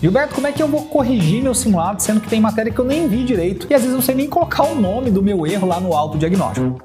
Gilberto, 0.00 0.34
como 0.34 0.46
é 0.46 0.52
que 0.52 0.62
eu 0.62 0.68
vou 0.68 0.84
corrigir 0.84 1.42
meu 1.42 1.54
simulado 1.54 2.02
sendo 2.02 2.20
que 2.20 2.28
tem 2.28 2.38
matéria 2.38 2.70
que 2.70 2.78
eu 2.78 2.84
nem 2.84 3.08
vi 3.08 3.24
direito 3.24 3.66
e 3.70 3.74
às 3.74 3.80
vezes 3.80 3.94
não 3.94 4.02
sei 4.02 4.14
nem 4.14 4.28
colocar 4.28 4.64
o 4.64 4.74
nome 4.74 5.10
do 5.10 5.22
meu 5.22 5.46
erro 5.46 5.66
lá 5.66 5.80
no 5.80 5.94
autodiagnóstico? 5.94 6.78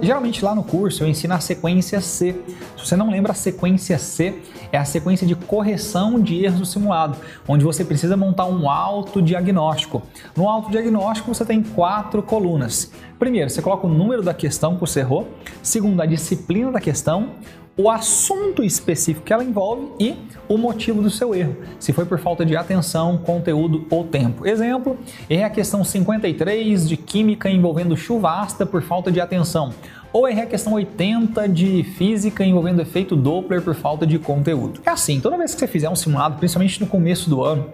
Geralmente 0.00 0.44
lá 0.44 0.54
no 0.54 0.62
curso 0.62 1.02
eu 1.02 1.08
ensino 1.08 1.34
a 1.34 1.40
sequência 1.40 2.00
C. 2.00 2.36
Se 2.76 2.86
você 2.86 2.94
não 2.94 3.10
lembra, 3.10 3.32
a 3.32 3.34
sequência 3.34 3.98
C 3.98 4.40
é 4.70 4.78
a 4.78 4.84
sequência 4.84 5.26
de 5.26 5.34
correção 5.34 6.20
de 6.20 6.44
erros 6.44 6.60
do 6.60 6.66
simulado, 6.66 7.18
onde 7.48 7.64
você 7.64 7.84
precisa 7.84 8.16
montar 8.16 8.46
um 8.46 8.70
autodiagnóstico. 8.70 10.02
No 10.36 10.48
autodiagnóstico 10.48 11.34
você 11.34 11.44
tem 11.44 11.64
quatro 11.64 12.22
colunas. 12.22 12.92
Primeiro, 13.18 13.50
você 13.50 13.60
coloca 13.60 13.88
o 13.88 13.90
número 13.90 14.22
da 14.22 14.32
questão 14.32 14.74
que 14.74 14.80
você 14.80 15.00
errou. 15.00 15.26
Segundo, 15.62 16.00
a 16.00 16.06
disciplina 16.06 16.70
da 16.70 16.80
questão 16.80 17.30
o 17.76 17.90
assunto 17.90 18.64
específico 18.64 19.26
que 19.26 19.32
ela 19.32 19.44
envolve 19.44 19.88
e 20.00 20.16
o 20.48 20.56
motivo 20.56 21.02
do 21.02 21.10
seu 21.10 21.34
erro, 21.34 21.56
se 21.78 21.92
foi 21.92 22.06
por 22.06 22.18
falta 22.18 22.44
de 22.44 22.56
atenção, 22.56 23.18
conteúdo 23.18 23.84
ou 23.90 24.04
tempo. 24.04 24.46
Exemplo, 24.46 24.98
é 25.28 25.44
a 25.44 25.50
questão 25.50 25.84
53 25.84 26.88
de 26.88 26.96
química 26.96 27.50
envolvendo 27.50 27.96
chuva 27.96 28.40
ácida 28.40 28.64
por 28.64 28.82
falta 28.82 29.12
de 29.12 29.20
atenção 29.20 29.74
ou 30.16 30.26
errei 30.26 30.44
a 30.44 30.46
questão 30.46 30.72
80 30.72 31.46
de 31.46 31.82
física 31.82 32.42
envolvendo 32.42 32.80
efeito 32.80 33.14
Doppler 33.14 33.60
por 33.60 33.74
falta 33.74 34.06
de 34.06 34.18
conteúdo. 34.18 34.80
É 34.86 34.90
assim, 34.90 35.20
toda 35.20 35.36
vez 35.36 35.52
que 35.52 35.60
você 35.60 35.66
fizer 35.66 35.90
um 35.90 35.94
simulado, 35.94 36.38
principalmente 36.38 36.80
no 36.80 36.86
começo 36.86 37.28
do 37.28 37.44
ano, 37.44 37.66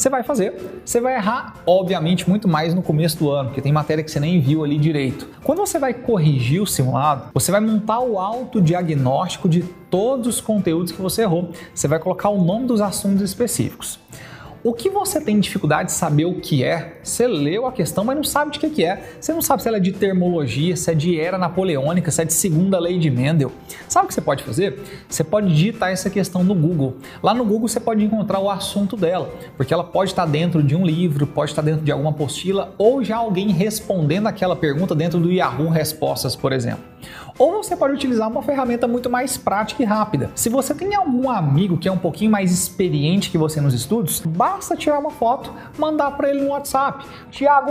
você 0.00 0.08
vai 0.08 0.22
fazer, 0.22 0.80
você 0.82 0.98
vai 0.98 1.14
errar, 1.14 1.56
obviamente, 1.66 2.28
muito 2.28 2.48
mais 2.48 2.72
no 2.72 2.82
começo 2.82 3.18
do 3.18 3.30
ano, 3.30 3.50
porque 3.50 3.60
tem 3.60 3.70
matéria 3.70 4.02
que 4.02 4.10
você 4.10 4.18
nem 4.18 4.40
viu 4.40 4.64
ali 4.64 4.78
direito. 4.78 5.28
Quando 5.44 5.58
você 5.58 5.78
vai 5.78 5.92
corrigir 5.92 6.62
o 6.62 6.66
simulado, 6.66 7.24
você 7.34 7.52
vai 7.52 7.60
montar 7.60 8.00
o 8.00 8.18
autodiagnóstico 8.18 9.46
de 9.46 9.62
todos 9.90 10.26
os 10.26 10.40
conteúdos 10.40 10.90
que 10.90 11.02
você 11.02 11.22
errou. 11.22 11.50
Você 11.74 11.86
vai 11.86 11.98
colocar 11.98 12.30
o 12.30 12.42
nome 12.42 12.66
dos 12.66 12.80
assuntos 12.80 13.20
específicos. 13.20 14.00
O 14.62 14.74
que 14.74 14.90
você 14.90 15.18
tem 15.18 15.40
dificuldade 15.40 15.86
de 15.86 15.92
saber 15.92 16.26
o 16.26 16.34
que 16.34 16.62
é, 16.62 16.98
você 17.02 17.26
leu 17.26 17.66
a 17.66 17.72
questão, 17.72 18.04
mas 18.04 18.14
não 18.14 18.22
sabe 18.22 18.50
de 18.50 18.58
que, 18.58 18.68
que 18.68 18.84
é. 18.84 19.16
Você 19.18 19.32
não 19.32 19.40
sabe 19.40 19.62
se 19.62 19.68
ela 19.68 19.78
é 19.78 19.80
de 19.80 19.90
termologia, 19.90 20.76
se 20.76 20.90
é 20.90 20.94
de 20.94 21.18
era 21.18 21.38
napoleônica, 21.38 22.10
se 22.10 22.20
é 22.20 22.26
de 22.26 22.34
segunda 22.34 22.78
lei 22.78 22.98
de 22.98 23.10
Mendel. 23.10 23.50
Sabe 23.88 24.04
o 24.04 24.08
que 24.08 24.14
você 24.14 24.20
pode 24.20 24.44
fazer? 24.44 24.78
Você 25.08 25.24
pode 25.24 25.48
digitar 25.48 25.90
essa 25.90 26.10
questão 26.10 26.44
no 26.44 26.54
Google. 26.54 26.98
Lá 27.22 27.32
no 27.32 27.42
Google 27.42 27.68
você 27.68 27.80
pode 27.80 28.04
encontrar 28.04 28.38
o 28.38 28.50
assunto 28.50 28.98
dela, 28.98 29.32
porque 29.56 29.72
ela 29.72 29.84
pode 29.84 30.10
estar 30.10 30.26
dentro 30.26 30.62
de 30.62 30.76
um 30.76 30.84
livro, 30.84 31.26
pode 31.26 31.52
estar 31.52 31.62
dentro 31.62 31.82
de 31.82 31.90
alguma 31.90 32.10
apostila 32.10 32.74
ou 32.76 33.02
já 33.02 33.16
alguém 33.16 33.52
respondendo 33.52 34.26
aquela 34.26 34.54
pergunta 34.54 34.94
dentro 34.94 35.18
do 35.18 35.32
Yahoo 35.32 35.70
Respostas, 35.70 36.36
por 36.36 36.52
exemplo. 36.52 36.84
Ou 37.38 37.62
você 37.62 37.76
pode 37.76 37.94
utilizar 37.94 38.28
uma 38.28 38.42
ferramenta 38.42 38.86
muito 38.86 39.08
mais 39.08 39.36
prática 39.36 39.82
e 39.82 39.86
rápida. 39.86 40.30
Se 40.34 40.48
você 40.48 40.74
tem 40.74 40.94
algum 40.94 41.30
amigo 41.30 41.78
que 41.78 41.88
é 41.88 41.92
um 41.92 41.98
pouquinho 41.98 42.30
mais 42.30 42.52
experiente 42.52 43.30
que 43.30 43.38
você 43.38 43.60
nos 43.60 43.74
estudos, 43.74 44.20
basta 44.20 44.76
tirar 44.76 44.98
uma 44.98 45.10
foto, 45.10 45.52
mandar 45.78 46.12
para 46.12 46.30
ele 46.30 46.42
no 46.42 46.50
WhatsApp. 46.50 47.04
Tiago, 47.30 47.70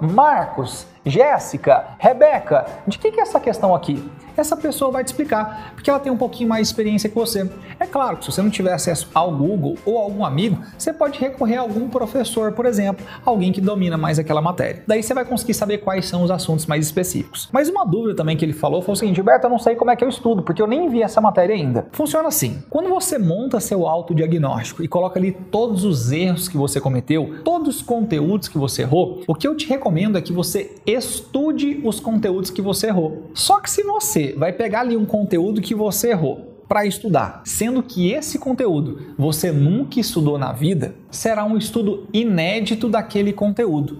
Marcos, 0.00 0.86
Jéssica, 1.06 1.94
Rebeca, 1.98 2.66
de 2.86 2.98
que, 2.98 3.12
que 3.12 3.20
é 3.20 3.22
essa 3.22 3.38
questão 3.38 3.74
aqui? 3.74 4.04
essa 4.36 4.56
pessoa 4.56 4.90
vai 4.90 5.02
te 5.02 5.08
explicar, 5.08 5.72
porque 5.74 5.88
ela 5.88 5.98
tem 5.98 6.12
um 6.12 6.16
pouquinho 6.16 6.48
mais 6.48 6.68
de 6.68 6.72
experiência 6.72 7.08
que 7.08 7.14
você. 7.14 7.50
É 7.80 7.86
claro 7.86 8.18
que 8.18 8.24
se 8.24 8.32
você 8.32 8.42
não 8.42 8.50
tiver 8.50 8.72
acesso 8.72 9.08
ao 9.14 9.32
Google 9.32 9.76
ou 9.84 9.98
algum 9.98 10.24
amigo, 10.24 10.58
você 10.76 10.92
pode 10.92 11.18
recorrer 11.18 11.56
a 11.56 11.60
algum 11.60 11.88
professor, 11.88 12.52
por 12.52 12.66
exemplo, 12.66 13.04
alguém 13.24 13.52
que 13.52 13.60
domina 13.60 13.96
mais 13.96 14.18
aquela 14.18 14.42
matéria. 14.42 14.82
Daí 14.86 15.02
você 15.02 15.14
vai 15.14 15.24
conseguir 15.24 15.54
saber 15.54 15.78
quais 15.78 16.06
são 16.06 16.22
os 16.22 16.30
assuntos 16.30 16.66
mais 16.66 16.84
específicos. 16.84 17.48
Mas 17.52 17.68
uma 17.68 17.84
dúvida 17.84 18.14
também 18.14 18.36
que 18.36 18.44
ele 18.44 18.52
falou 18.52 18.82
foi 18.82 18.92
o 18.92 18.96
seguinte: 18.96 19.16
Gilberto, 19.16 19.46
eu 19.46 19.50
não 19.50 19.58
sei 19.58 19.74
como 19.74 19.90
é 19.90 19.96
que 19.96 20.04
eu 20.04 20.08
estudo, 20.08 20.42
porque 20.42 20.60
eu 20.60 20.66
nem 20.66 20.88
vi 20.88 21.02
essa 21.02 21.20
matéria 21.20 21.54
ainda. 21.54 21.86
Funciona 21.92 22.28
assim: 22.28 22.62
quando 22.68 22.88
você 22.88 23.18
monta 23.18 23.60
seu 23.60 23.86
autodiagnóstico 23.86 24.82
e 24.82 24.88
coloca 24.88 25.18
ali 25.18 25.32
todos 25.32 25.84
os 25.84 26.12
erros 26.12 26.48
que 26.48 26.56
você 26.56 26.80
cometeu, 26.80 27.40
todos 27.44 27.76
os 27.76 27.82
conteúdos 27.82 28.48
que 28.48 28.58
você 28.58 28.82
errou, 28.82 29.22
o 29.26 29.34
que 29.34 29.46
eu 29.46 29.56
te 29.56 29.66
recomendo 29.66 30.18
é 30.18 30.20
que 30.20 30.32
você 30.32 30.74
estude 30.96 31.80
os 31.84 32.00
conteúdos 32.00 32.50
que 32.50 32.60
você 32.60 32.88
errou. 32.88 33.30
Só 33.34 33.60
que 33.60 33.70
se 33.70 33.82
você 33.82 34.34
vai 34.36 34.52
pegar 34.52 34.80
ali 34.80 34.96
um 34.96 35.06
conteúdo 35.06 35.60
que 35.60 35.74
você 35.74 36.10
errou 36.10 36.64
para 36.68 36.84
estudar, 36.84 37.42
sendo 37.44 37.82
que 37.82 38.10
esse 38.10 38.38
conteúdo 38.38 39.14
você 39.16 39.52
nunca 39.52 40.00
estudou 40.00 40.36
na 40.36 40.52
vida, 40.52 40.94
será 41.10 41.44
um 41.44 41.56
estudo 41.56 42.08
inédito 42.12 42.88
daquele 42.88 43.32
conteúdo. 43.32 43.98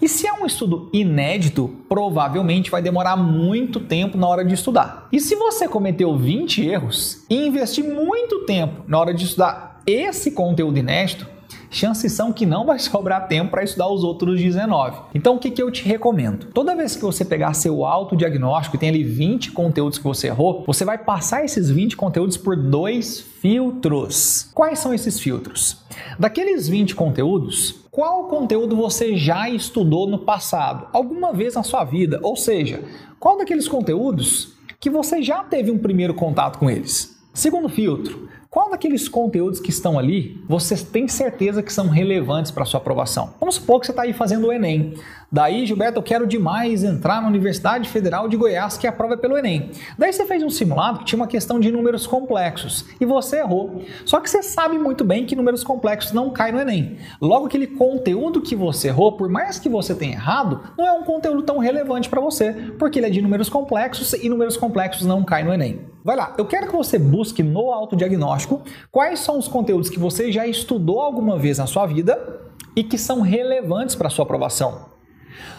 E 0.00 0.08
se 0.08 0.26
é 0.26 0.32
um 0.32 0.44
estudo 0.44 0.90
inédito, 0.92 1.70
provavelmente 1.88 2.70
vai 2.70 2.82
demorar 2.82 3.16
muito 3.16 3.80
tempo 3.80 4.18
na 4.18 4.28
hora 4.28 4.44
de 4.44 4.54
estudar. 4.54 5.08
E 5.10 5.18
se 5.18 5.34
você 5.34 5.66
cometeu 5.66 6.16
20 6.16 6.66
erros 6.66 7.24
e 7.30 7.46
investir 7.46 7.84
muito 7.84 8.44
tempo 8.44 8.82
na 8.86 8.98
hora 8.98 9.14
de 9.14 9.24
estudar 9.24 9.80
esse 9.86 10.32
conteúdo 10.32 10.78
inédito, 10.78 11.26
chances 11.74 12.12
são 12.12 12.32
que 12.32 12.46
não 12.46 12.64
vai 12.64 12.78
sobrar 12.80 13.28
tempo 13.28 13.50
para 13.50 13.64
estudar 13.64 13.88
os 13.88 14.04
outros 14.04 14.40
19. 14.40 14.98
Então, 15.14 15.36
o 15.36 15.38
que, 15.38 15.50
que 15.50 15.62
eu 15.62 15.70
te 15.70 15.84
recomendo? 15.84 16.46
Toda 16.52 16.76
vez 16.76 16.94
que 16.96 17.02
você 17.02 17.24
pegar 17.24 17.54
seu 17.54 17.84
autodiagnóstico 17.84 18.76
e 18.76 18.78
tem 18.78 18.88
ali 18.88 19.02
20 19.02 19.52
conteúdos 19.52 19.98
que 19.98 20.04
você 20.04 20.28
errou, 20.28 20.64
você 20.66 20.84
vai 20.84 20.98
passar 20.98 21.44
esses 21.44 21.70
20 21.70 21.96
conteúdos 21.96 22.36
por 22.36 22.56
dois 22.56 23.20
filtros. 23.20 24.48
Quais 24.54 24.78
são 24.78 24.94
esses 24.94 25.18
filtros? 25.18 25.82
Daqueles 26.18 26.68
20 26.68 26.94
conteúdos, 26.94 27.84
qual 27.90 28.24
conteúdo 28.24 28.74
você 28.74 29.16
já 29.16 29.48
estudou 29.48 30.06
no 30.08 30.18
passado, 30.18 30.88
alguma 30.92 31.32
vez 31.32 31.54
na 31.54 31.62
sua 31.62 31.84
vida? 31.84 32.18
Ou 32.22 32.36
seja, 32.36 32.82
qual 33.20 33.38
daqueles 33.38 33.68
conteúdos 33.68 34.54
que 34.80 34.90
você 34.90 35.22
já 35.22 35.42
teve 35.44 35.70
um 35.70 35.78
primeiro 35.78 36.14
contato 36.14 36.58
com 36.58 36.68
eles? 36.68 37.16
Segundo 37.32 37.68
filtro, 37.68 38.28
qual 38.54 38.70
daqueles 38.70 39.08
conteúdos 39.08 39.58
que 39.58 39.70
estão 39.70 39.98
ali 39.98 40.40
você 40.46 40.76
tem 40.76 41.08
certeza 41.08 41.60
que 41.60 41.72
são 41.72 41.88
relevantes 41.88 42.52
para 42.52 42.64
sua 42.64 42.78
aprovação? 42.78 43.34
Vamos 43.40 43.56
supor 43.56 43.80
que 43.80 43.86
você 43.86 43.90
está 43.90 44.02
aí 44.02 44.12
fazendo 44.12 44.46
o 44.46 44.52
Enem. 44.52 44.94
Daí, 45.32 45.66
Gilberto, 45.66 45.98
eu 45.98 46.02
quero 46.04 46.24
demais 46.24 46.84
entrar 46.84 47.20
na 47.20 47.26
Universidade 47.26 47.88
Federal 47.88 48.28
de 48.28 48.36
Goiás, 48.36 48.78
que 48.78 48.86
a 48.86 48.92
prova 48.92 49.14
é 49.14 49.16
pelo 49.16 49.36
Enem. 49.36 49.72
Daí 49.98 50.12
você 50.12 50.24
fez 50.24 50.40
um 50.44 50.48
simulado 50.48 51.00
que 51.00 51.04
tinha 51.04 51.20
uma 51.20 51.26
questão 51.26 51.58
de 51.58 51.72
números 51.72 52.06
complexos 52.06 52.84
e 53.00 53.04
você 53.04 53.40
errou. 53.40 53.82
Só 54.04 54.20
que 54.20 54.30
você 54.30 54.40
sabe 54.40 54.78
muito 54.78 55.02
bem 55.02 55.26
que 55.26 55.34
números 55.34 55.64
complexos 55.64 56.12
não 56.12 56.30
caem 56.30 56.54
no 56.54 56.60
Enem. 56.60 56.98
Logo, 57.20 57.46
aquele 57.46 57.66
conteúdo 57.66 58.40
que 58.40 58.54
você 58.54 58.86
errou, 58.86 59.16
por 59.16 59.28
mais 59.28 59.58
que 59.58 59.68
você 59.68 59.96
tenha 59.96 60.12
errado, 60.12 60.60
não 60.78 60.86
é 60.86 60.92
um 60.92 61.02
conteúdo 61.02 61.42
tão 61.42 61.58
relevante 61.58 62.08
para 62.08 62.20
você, 62.20 62.52
porque 62.78 63.00
ele 63.00 63.06
é 63.06 63.10
de 63.10 63.20
números 63.20 63.48
complexos 63.48 64.12
e 64.12 64.28
números 64.28 64.56
complexos 64.56 65.04
não 65.04 65.24
caem 65.24 65.44
no 65.44 65.52
Enem. 65.52 65.92
Vai 66.04 66.16
lá, 66.16 66.34
eu 66.36 66.44
quero 66.44 66.66
que 66.66 66.76
você 66.76 66.98
busque 66.98 67.42
no 67.42 67.72
autodiagnóstico 67.72 68.43
quais 68.90 69.20
são 69.20 69.38
os 69.38 69.48
conteúdos 69.48 69.90
que 69.90 69.98
você 69.98 70.30
já 70.30 70.46
estudou 70.46 71.00
alguma 71.00 71.38
vez 71.38 71.58
na 71.58 71.66
sua 71.66 71.86
vida 71.86 72.40
e 72.76 72.82
que 72.82 72.98
são 72.98 73.20
relevantes 73.20 73.94
para 73.94 74.10
sua 74.10 74.24
aprovação. 74.24 74.86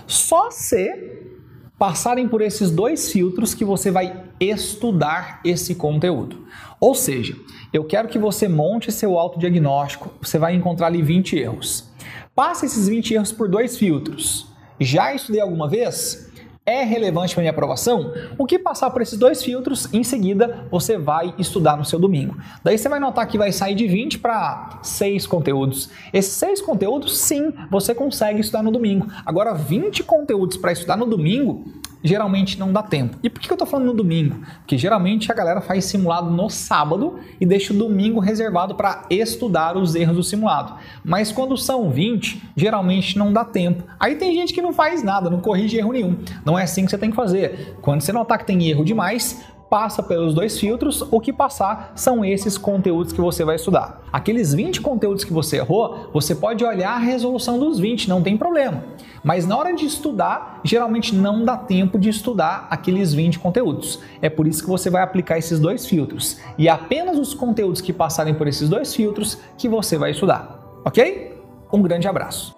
Só 0.08 0.52
se 0.52 1.34
passarem 1.78 2.28
por 2.28 2.42
esses 2.42 2.72
dois 2.72 3.12
filtros 3.12 3.54
que 3.54 3.66
você 3.66 3.92
vai 3.92 4.24
estudar 4.40 5.42
esse 5.44 5.76
conteúdo. 5.76 6.46
Ou 6.80 6.96
seja, 6.96 7.36
eu 7.74 7.84
quero 7.84 8.08
que 8.08 8.20
você 8.20 8.48
monte 8.48 8.92
seu 8.92 9.18
autodiagnóstico, 9.20 10.12
você 10.22 10.38
vai 10.38 10.56
encontrar 10.56 10.88
ali 10.88 11.02
20 11.02 11.38
erros. 11.38 11.90
Passe 12.34 12.66
esses 12.66 12.88
20 12.88 13.14
erros 13.14 13.32
por 13.32 13.48
dois 13.50 13.78
filtros. 13.78 14.48
Já 14.80 15.14
estudei 15.14 15.42
alguma 15.42 15.68
vez? 15.68 16.25
É 16.66 16.84
relevante 16.84 17.36
para 17.36 17.42
minha 17.42 17.52
aprovação? 17.52 18.12
O 18.38 18.46
que 18.46 18.58
passar 18.58 18.90
por 18.90 19.02
esses 19.02 19.20
dois 19.20 19.44
filtros, 19.44 19.88
em 19.94 20.04
seguida 20.04 20.66
você 20.72 20.98
vai 20.98 21.36
estudar 21.38 21.78
no 21.78 21.86
seu 21.86 22.00
domingo. 22.00 22.36
Daí 22.64 22.78
você 22.78 22.90
vai 22.90 23.00
notar 23.00 23.28
que 23.28 23.38
vai 23.38 23.52
sair 23.52 23.76
de 23.76 23.88
20 23.88 24.18
para 24.18 24.80
6 24.82 25.28
conteúdos. 25.28 25.90
Esses 26.12 26.34
6 26.34 26.62
conteúdos, 26.62 27.18
sim, 27.20 27.54
você 27.70 27.94
consegue 27.94 28.42
estudar 28.42 28.64
no 28.64 28.72
domingo. 28.72 29.08
Agora, 29.24 29.54
20 29.54 30.04
conteúdos 30.04 30.58
para 30.58 30.72
estudar 30.72 30.98
no 30.98 31.06
domingo, 31.06 31.66
geralmente 32.06 32.60
não 32.60 32.72
dá 32.72 32.84
tempo. 32.84 33.18
E 33.24 33.30
por 33.30 33.42
que 33.42 33.52
eu 33.52 33.56
estou 33.56 33.68
falando 33.68 33.88
no 33.88 33.94
domingo? 33.94 34.40
Porque 34.60 34.78
geralmente 34.78 35.32
a 35.32 35.36
galera 35.36 35.60
faz 35.60 35.86
simulado 35.86 36.30
no 36.30 36.50
sábado 36.50 37.20
e 37.42 37.46
deixa 37.46 37.74
o 37.74 37.78
domingo 37.78 38.20
reservado 38.20 38.76
para 38.76 39.06
estudar 39.10 39.76
os 39.76 39.96
erros 39.96 40.16
do 40.16 40.24
simulado. 40.24 40.76
Mas 41.04 41.32
quando 41.32 41.58
são 41.58 41.90
20, 41.90 42.42
geralmente 42.56 43.18
não 43.18 43.34
dá 43.34 43.44
tempo. 43.44 43.84
Aí 44.00 44.16
tem 44.16 44.34
gente 44.34 44.54
que 44.54 44.62
não 44.62 44.72
faz 44.72 45.04
nada, 45.04 45.30
não 45.30 45.42
corrige 45.42 45.78
erro 45.78 45.92
nenhum. 45.92 46.18
Não 46.46 46.58
é 46.58 46.64
assim 46.64 46.86
que 46.86 46.92
você 46.92 46.98
tem 46.98 47.10
que 47.10 47.16
fazer. 47.16 47.76
Quando 47.82 48.02
você 48.02 48.14
notar 48.14 48.38
que 48.38 48.46
tem 48.46 48.68
erro 48.68 48.86
demais, 48.86 49.44
passa 49.70 50.04
pelos 50.04 50.34
dois 50.34 50.60
filtros, 50.60 51.04
o 51.12 51.20
que 51.20 51.34
passar 51.34 51.92
são 51.96 52.24
esses 52.24 52.58
conteúdos 52.58 53.12
que 53.12 53.22
você 53.22 53.44
vai 53.44 53.56
estudar. 53.56 54.04
Aqueles 54.12 54.54
20 54.54 54.82
conteúdos 54.82 55.24
que 55.24 55.34
você 55.34 55.58
errou, 55.58 56.10
você 56.14 56.36
pode 56.36 56.64
olhar 56.64 56.92
a 56.92 57.00
resolução 57.00 57.60
dos 57.60 57.80
20, 57.80 58.08
não 58.08 58.22
tem 58.22 58.38
problema. 58.38 58.84
Mas 59.24 59.46
na 59.46 59.58
hora 59.58 59.74
de 59.74 59.86
estudar, 59.86 60.62
geralmente 60.64 61.16
não 61.16 61.44
dá 61.44 61.58
tempo 61.58 61.98
de 61.98 62.10
estudar 62.10 62.68
aqueles 62.70 63.14
20 63.14 63.40
conteúdos. 63.40 64.00
É 64.22 64.30
por 64.30 64.48
isso 64.48 64.64
que 64.64 64.70
você 64.70 64.90
vai 64.90 65.02
aplicar 65.02 65.38
esses 65.38 65.60
dois 65.60 65.86
filtros. 65.86 66.40
E 66.58 66.68
é 66.68 66.72
apenas 66.72 67.18
os 67.18 67.34
conteúdos 67.34 67.82
que 67.82 67.92
passarem 67.92 68.34
por 68.34 68.48
esses 68.48 68.70
dois 68.70 68.94
filtros 68.94 69.38
que 69.58 69.68
você 69.68 69.98
vai 69.98 70.12
estudar. 70.12 70.60
Ok? 70.86 71.36
Um 71.74 71.82
grande 71.82 72.08
abraço. 72.08 72.55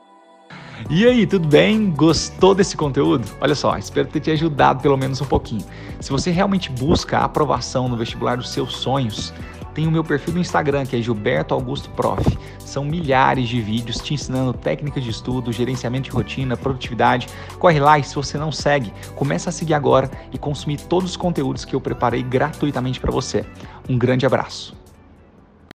E 0.90 1.06
aí, 1.06 1.26
tudo 1.26 1.48
bem? 1.48 1.92
Gostou 1.92 2.56
desse 2.56 2.78
conteúdo? 2.78 3.28
Olha 3.42 3.56
só, 3.56 3.78
espero 3.78 4.08
ter 4.08 4.20
te 4.20 4.32
ajudado 4.32 4.82
pelo 4.82 4.96
menos 4.96 5.20
um 5.20 5.26
pouquinho. 5.26 5.66
Se 6.00 6.10
você 6.10 6.32
realmente 6.32 6.72
busca 6.72 7.18
a 7.18 7.26
aprovação 7.26 7.90
no 7.90 7.98
vestibular 7.98 8.38
dos 8.38 8.50
seus 8.50 8.76
sonhos, 8.76 9.34
tem 9.74 9.86
o 9.86 9.92
meu 9.92 10.04
perfil 10.04 10.36
no 10.36 10.40
Instagram, 10.40 10.86
que 10.86 10.96
é 10.96 11.02
Gilberto 11.02 11.54
Augusto 11.54 11.90
Prof. 11.90 12.38
São 12.60 12.86
milhares 12.86 13.50
de 13.50 13.60
vídeos 13.60 13.98
te 13.98 14.14
ensinando 14.14 14.54
técnicas 14.54 15.04
de 15.04 15.10
estudo, 15.10 15.52
gerenciamento 15.52 16.10
de 16.10 16.16
rotina, 16.16 16.56
produtividade. 16.56 17.28
Corre 17.60 17.80
lá 17.80 18.00
e 18.00 18.04
se 18.04 18.16
você 18.16 18.38
não 18.38 18.52
segue, 18.52 18.94
começa 19.16 19.50
a 19.50 19.54
seguir 19.54 19.74
agora 19.74 20.10
e 20.32 20.38
consumir 20.38 20.78
todos 20.78 21.12
os 21.12 21.18
conteúdos 21.18 21.66
que 21.66 21.76
eu 21.76 21.82
preparei 21.82 22.24
gratuitamente 22.24 23.00
para 23.00 23.12
você. 23.12 23.46
Um 23.90 23.98
grande 23.98 24.26
abraço. 24.26 24.77